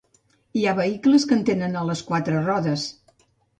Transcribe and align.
Hi 0.59 0.63
ha 0.65 0.73
vehicles 0.79 1.27
que 1.31 1.37
en 1.41 1.45
tenen 1.51 1.79
a 1.83 1.85
les 1.91 2.03
quatre 2.11 2.43
rodes. 2.51 2.89